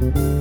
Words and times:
Bye. 0.00 0.33